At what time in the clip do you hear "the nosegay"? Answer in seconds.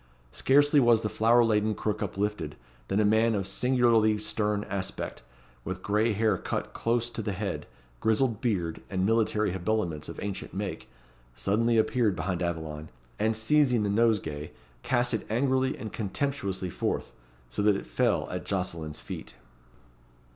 13.83-14.49